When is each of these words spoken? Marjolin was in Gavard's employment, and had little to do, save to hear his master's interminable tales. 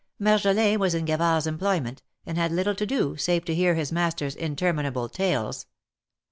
Marjolin 0.19 0.79
was 0.79 0.95
in 0.95 1.05
Gavard's 1.05 1.45
employment, 1.45 2.01
and 2.25 2.35
had 2.35 2.51
little 2.51 2.73
to 2.73 2.87
do, 2.87 3.17
save 3.17 3.45
to 3.45 3.53
hear 3.53 3.75
his 3.75 3.91
master's 3.91 4.35
interminable 4.35 5.07
tales. 5.07 5.67